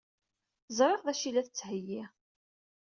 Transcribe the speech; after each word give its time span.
Ẓriɣ 0.77 1.01
d 1.05 1.07
acu 1.11 1.25
ay 1.27 1.31
la 1.33 1.41
d-tettheyyi. 1.43 2.03